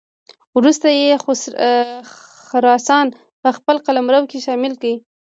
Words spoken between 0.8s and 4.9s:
یې خراسان په خپل قلمرو کې شامل